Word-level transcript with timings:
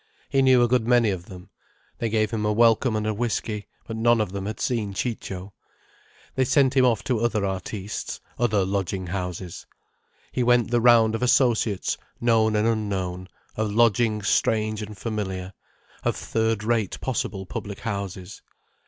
He 0.29 0.41
knew 0.41 0.63
a 0.63 0.67
good 0.67 0.87
many 0.87 1.11
of 1.11 1.27
them. 1.27 1.51
They 1.99 2.09
gave 2.09 2.31
him 2.31 2.43
a 2.43 2.51
welcome 2.51 2.95
and 2.95 3.05
a 3.05 3.13
whiskey—but 3.13 3.95
none 3.95 4.19
of 4.19 4.31
them 4.31 4.47
had 4.47 4.59
seen 4.59 4.95
Ciccio. 4.95 5.53
They 6.33 6.43
sent 6.43 6.75
him 6.75 6.85
off 6.85 7.03
to 7.03 7.19
other 7.19 7.45
artistes, 7.45 8.19
other 8.39 8.65
lodging 8.65 9.05
houses. 9.05 9.67
He 10.31 10.41
went 10.41 10.71
the 10.71 10.81
round 10.81 11.13
of 11.13 11.21
associates 11.21 11.99
known 12.19 12.55
and 12.55 12.67
unknown, 12.67 13.27
of 13.55 13.69
lodgings 13.71 14.27
strange 14.27 14.81
and 14.81 14.97
familiar, 14.97 15.53
of 16.03 16.15
third 16.15 16.63
rate 16.63 16.99
possible 16.99 17.45
public 17.45 17.81
houses. 17.81 18.41